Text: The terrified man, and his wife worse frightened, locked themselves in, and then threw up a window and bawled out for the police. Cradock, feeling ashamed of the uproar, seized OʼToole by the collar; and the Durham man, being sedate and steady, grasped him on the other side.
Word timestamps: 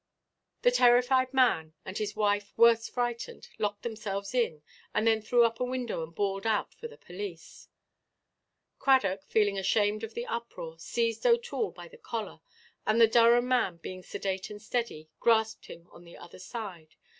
The 0.63 0.71
terrified 0.71 1.31
man, 1.31 1.75
and 1.85 1.95
his 1.95 2.15
wife 2.15 2.53
worse 2.57 2.89
frightened, 2.89 3.49
locked 3.59 3.83
themselves 3.83 4.33
in, 4.33 4.63
and 4.95 5.05
then 5.05 5.21
threw 5.21 5.43
up 5.45 5.59
a 5.59 5.63
window 5.63 6.01
and 6.01 6.15
bawled 6.15 6.47
out 6.47 6.73
for 6.73 6.87
the 6.87 6.97
police. 6.97 7.69
Cradock, 8.79 9.21
feeling 9.27 9.59
ashamed 9.59 10.03
of 10.03 10.15
the 10.15 10.25
uproar, 10.25 10.79
seized 10.79 11.21
OʼToole 11.21 11.75
by 11.75 11.87
the 11.87 11.99
collar; 11.99 12.39
and 12.83 12.99
the 12.99 13.05
Durham 13.05 13.47
man, 13.47 13.77
being 13.77 14.01
sedate 14.01 14.49
and 14.49 14.59
steady, 14.59 15.07
grasped 15.19 15.67
him 15.67 15.87
on 15.91 16.03
the 16.03 16.17
other 16.17 16.39
side. 16.39 16.95